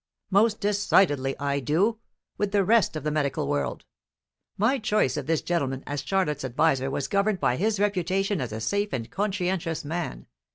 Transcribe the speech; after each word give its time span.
"Most 0.31 0.59
decidedly 0.59 1.37
I 1.39 1.59
do, 1.59 1.99
with 2.35 2.53
the 2.53 2.63
rest 2.63 2.95
of 2.95 3.03
the 3.03 3.11
medical 3.11 3.47
world. 3.47 3.85
My 4.57 4.79
choice 4.79 5.15
of 5.15 5.27
this 5.27 5.43
gentleman 5.43 5.83
as 5.85 6.01
Charlotte's 6.03 6.43
adviser 6.43 6.89
was 6.89 7.07
governed 7.07 7.39
by 7.39 7.55
his 7.55 7.79
reputation 7.79 8.41
as 8.41 8.51
a 8.51 8.61
safe 8.61 8.93
and 8.93 9.11
conscientious 9.11 9.85
man. 9.85 10.25